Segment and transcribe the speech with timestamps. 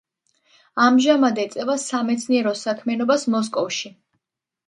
[0.85, 3.93] ამჟამად ეწევა სამეცნიერო საქმიანობას მოსკოვში.